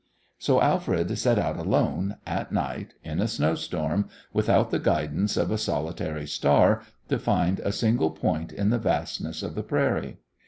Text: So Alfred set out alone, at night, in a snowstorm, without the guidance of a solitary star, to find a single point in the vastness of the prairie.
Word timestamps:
So 0.39 0.59
Alfred 0.59 1.15
set 1.15 1.37
out 1.37 1.57
alone, 1.57 2.17
at 2.25 2.51
night, 2.51 2.95
in 3.03 3.19
a 3.19 3.27
snowstorm, 3.27 4.09
without 4.33 4.71
the 4.71 4.79
guidance 4.79 5.37
of 5.37 5.51
a 5.51 5.59
solitary 5.59 6.25
star, 6.25 6.81
to 7.09 7.19
find 7.19 7.59
a 7.59 7.71
single 7.71 8.09
point 8.09 8.51
in 8.51 8.71
the 8.71 8.79
vastness 8.79 9.43
of 9.43 9.53
the 9.53 9.61
prairie. 9.61 10.17